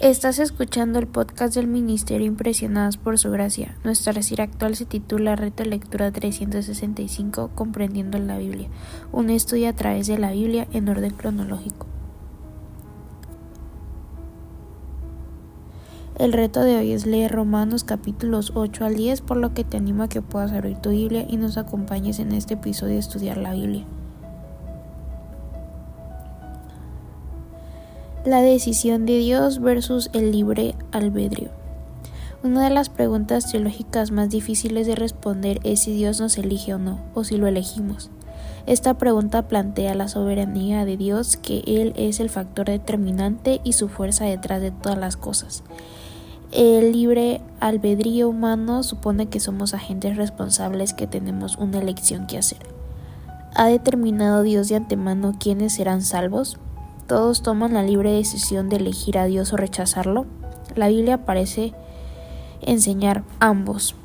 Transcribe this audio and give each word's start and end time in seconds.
Estás 0.00 0.38
escuchando 0.38 0.98
el 0.98 1.06
podcast 1.06 1.54
del 1.54 1.66
Ministerio 1.66 2.26
Impresionadas 2.26 2.96
por 2.96 3.18
Su 3.18 3.30
Gracia. 3.30 3.76
Nuestra 3.84 4.14
serie 4.22 4.44
actual 4.44 4.74
se 4.74 4.86
titula 4.86 5.36
Reto 5.36 5.62
Lectura 5.62 6.10
365 6.10 7.50
Comprendiendo 7.54 8.16
la 8.18 8.38
Biblia, 8.38 8.70
un 9.12 9.28
estudio 9.28 9.68
a 9.68 9.74
través 9.74 10.06
de 10.06 10.16
la 10.16 10.32
Biblia 10.32 10.66
en 10.72 10.88
orden 10.88 11.10
cronológico. 11.10 11.86
El 16.18 16.32
reto 16.32 16.62
de 16.62 16.78
hoy 16.78 16.92
es 16.92 17.04
leer 17.04 17.32
Romanos 17.32 17.84
capítulos 17.84 18.52
8 18.54 18.86
al 18.86 18.96
10, 18.96 19.20
por 19.20 19.36
lo 19.36 19.52
que 19.52 19.64
te 19.64 19.76
animo 19.76 20.04
a 20.04 20.08
que 20.08 20.22
puedas 20.22 20.52
abrir 20.52 20.78
tu 20.78 20.92
Biblia 20.92 21.26
y 21.28 21.36
nos 21.36 21.58
acompañes 21.58 22.20
en 22.20 22.32
este 22.32 22.54
episodio 22.54 22.94
de 22.94 23.00
estudiar 23.00 23.36
la 23.36 23.52
Biblia. 23.52 23.84
La 28.26 28.42
decisión 28.42 29.06
de 29.06 29.16
Dios 29.16 29.60
versus 29.60 30.10
el 30.12 30.30
libre 30.30 30.74
albedrío. 30.92 31.48
Una 32.42 32.64
de 32.64 32.68
las 32.68 32.90
preguntas 32.90 33.50
teológicas 33.50 34.10
más 34.10 34.28
difíciles 34.28 34.86
de 34.86 34.94
responder 34.94 35.58
es 35.64 35.80
si 35.80 35.94
Dios 35.94 36.20
nos 36.20 36.36
elige 36.36 36.74
o 36.74 36.78
no, 36.78 37.00
o 37.14 37.24
si 37.24 37.38
lo 37.38 37.46
elegimos. 37.46 38.10
Esta 38.66 38.92
pregunta 38.98 39.48
plantea 39.48 39.94
la 39.94 40.06
soberanía 40.06 40.84
de 40.84 40.98
Dios, 40.98 41.38
que 41.38 41.62
Él 41.66 41.94
es 41.96 42.20
el 42.20 42.28
factor 42.28 42.66
determinante 42.66 43.62
y 43.64 43.72
su 43.72 43.88
fuerza 43.88 44.26
detrás 44.26 44.60
de 44.60 44.70
todas 44.70 44.98
las 44.98 45.16
cosas. 45.16 45.62
El 46.52 46.92
libre 46.92 47.40
albedrío 47.58 48.28
humano 48.28 48.82
supone 48.82 49.30
que 49.30 49.40
somos 49.40 49.72
agentes 49.72 50.18
responsables 50.18 50.92
que 50.92 51.06
tenemos 51.06 51.56
una 51.56 51.78
elección 51.78 52.26
que 52.26 52.36
hacer. 52.36 52.58
¿Ha 53.54 53.64
determinado 53.64 54.42
Dios 54.42 54.68
de 54.68 54.76
antemano 54.76 55.36
quiénes 55.40 55.72
serán 55.72 56.02
salvos? 56.02 56.58
Todos 57.10 57.42
toman 57.42 57.74
la 57.74 57.82
libre 57.82 58.12
decisión 58.12 58.68
de 58.68 58.76
elegir 58.76 59.18
a 59.18 59.24
Dios 59.24 59.52
o 59.52 59.56
rechazarlo? 59.56 60.26
La 60.76 60.86
Biblia 60.86 61.24
parece 61.24 61.74
enseñar 62.60 63.24
ambos. 63.40 63.96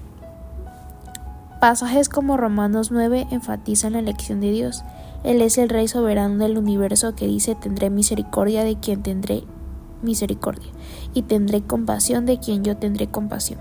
Pasajes 1.62 2.10
como 2.10 2.36
Romanos 2.36 2.90
9 2.90 3.28
enfatizan 3.30 3.94
la 3.94 4.00
elección 4.00 4.42
de 4.42 4.50
Dios. 4.50 4.84
Él 5.24 5.44
es 5.44 5.60
el 5.60 5.70
Rey 5.70 5.88
soberano 5.88 6.44
del 6.44 6.58
universo 6.58 7.16
que 7.16 7.28
dice 7.28 7.54
tendré 7.54 7.92
misericordia 7.92 8.64
de 8.64 8.80
quien 8.80 9.04
tendré 9.04 9.44
misericordia 10.02 10.72
y 11.14 11.22
tendré 11.22 11.62
compasión 11.62 12.26
de 12.26 12.40
quien 12.40 12.64
yo 12.64 12.76
tendré 12.76 13.06
compasión. 13.06 13.60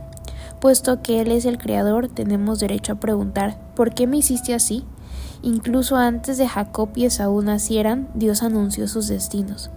Puesto 0.58 1.02
que 1.02 1.20
Él 1.20 1.30
es 1.30 1.44
el 1.44 1.58
Creador, 1.58 2.08
tenemos 2.08 2.60
derecho 2.60 2.94
a 2.94 3.00
preguntar 3.00 3.58
¿por 3.76 3.92
qué 3.92 4.06
me 4.06 4.16
hiciste 4.16 4.54
así? 4.54 4.86
Incluso 5.44 5.96
antes 5.96 6.38
de 6.38 6.48
Jacob 6.48 6.88
y 6.94 7.04
Esaú 7.04 7.42
nacieran, 7.42 8.08
Dios 8.14 8.42
anunció 8.42 8.88
sus 8.88 9.08
destinos. 9.08 9.70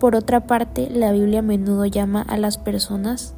Por 0.00 0.16
otra 0.16 0.48
parte, 0.48 0.90
la 0.90 1.12
Biblia 1.12 1.38
a 1.38 1.42
menudo 1.42 1.86
llama 1.86 2.22
a 2.22 2.36
las 2.38 2.58
personas 2.58 3.32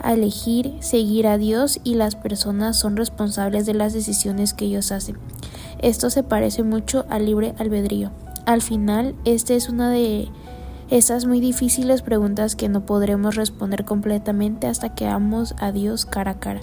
a 0.00 0.14
elegir 0.14 0.78
seguir 0.80 1.26
a 1.26 1.36
Dios 1.36 1.78
y 1.84 1.96
las 1.96 2.16
personas 2.16 2.78
son 2.78 2.96
responsables 2.96 3.66
de 3.66 3.74
las 3.74 3.92
decisiones 3.92 4.54
que 4.54 4.64
ellos 4.64 4.92
hacen. 4.92 5.18
Esto 5.78 6.08
se 6.08 6.22
parece 6.22 6.62
mucho 6.62 7.04
al 7.10 7.26
libre 7.26 7.54
albedrío. 7.58 8.12
Al 8.46 8.62
final, 8.62 9.14
esta 9.26 9.52
es 9.52 9.68
una 9.68 9.90
de 9.90 10.28
esas 10.88 11.26
muy 11.26 11.40
difíciles 11.40 12.00
preguntas 12.00 12.56
que 12.56 12.70
no 12.70 12.86
podremos 12.86 13.34
responder 13.34 13.84
completamente 13.84 14.68
hasta 14.68 14.94
que 14.94 15.06
amamos 15.06 15.54
a 15.58 15.70
Dios 15.70 16.06
cara 16.06 16.30
a 16.30 16.40
cara. 16.40 16.62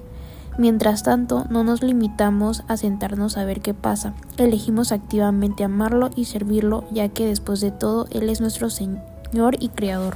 Mientras 0.57 1.03
tanto, 1.03 1.45
no 1.49 1.63
nos 1.63 1.81
limitamos 1.81 2.63
a 2.67 2.77
sentarnos 2.77 3.37
a 3.37 3.45
ver 3.45 3.61
qué 3.61 3.73
pasa. 3.73 4.13
Elegimos 4.37 4.91
activamente 4.91 5.63
amarlo 5.63 6.11
y 6.15 6.25
servirlo, 6.25 6.85
ya 6.91 7.09
que 7.09 7.25
después 7.25 7.59
de 7.59 7.71
todo 7.71 8.07
Él 8.11 8.29
es 8.29 8.39
nuestro 8.39 8.69
Señor 8.69 9.55
y 9.59 9.69
Creador. 9.69 10.15